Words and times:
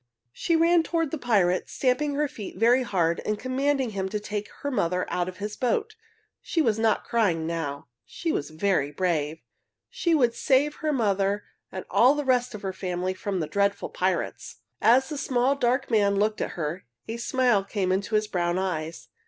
She 0.33 0.55
ran 0.55 0.81
toward 0.81 1.11
the 1.11 1.19
pirate, 1.19 1.69
stamping 1.69 2.15
her 2.15 2.27
feet 2.27 2.57
very 2.57 2.81
hard 2.81 3.21
and 3.23 3.37
commanding 3.37 3.91
him 3.91 4.09
to 4.09 4.19
take 4.19 4.49
her 4.63 4.71
mother 4.71 5.05
out 5.11 5.29
of 5.29 5.37
his 5.37 5.55
boat. 5.55 5.95
She 6.41 6.59
was 6.59 6.79
not 6.79 7.03
crying 7.03 7.45
now. 7.45 7.85
She 8.03 8.31
was 8.31 8.49
very 8.49 8.89
brave. 8.89 9.43
She 9.91 10.15
would 10.15 10.33
save 10.33 10.77
her 10.77 10.91
mother 10.91 11.43
and 11.71 11.85
all 11.87 12.15
the 12.15 12.25
rest 12.25 12.55
of 12.55 12.63
her 12.63 12.73
family 12.73 13.13
from 13.13 13.41
the 13.41 13.47
dreadful 13.47 13.89
pirates. 13.89 14.55
As 14.81 15.07
the 15.09 15.19
small, 15.19 15.55
dark 15.55 15.91
man 15.91 16.15
looked 16.15 16.41
at 16.41 16.53
her, 16.57 16.83
a 17.07 17.17
smile 17.17 17.63
came 17.63 17.91
into 17.91 18.15
his 18.15 18.25
brown 18.27 18.57
eyes. 18.57 19.09